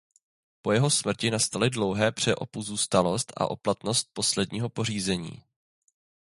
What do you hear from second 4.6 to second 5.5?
pořízení.